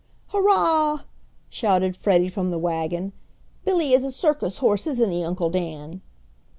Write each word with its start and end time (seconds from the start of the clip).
"Hurrah!" 0.29 1.01
shouted 1.47 1.95
Freddie 1.95 2.27
from 2.27 2.49
the 2.49 2.57
wagon. 2.57 3.13
"Billy 3.65 3.93
is 3.93 4.03
a 4.03 4.09
circus 4.09 4.57
horse, 4.57 4.87
isn't 4.87 5.11
he, 5.11 5.23
Uncle 5.23 5.51
Dan?" 5.51 6.01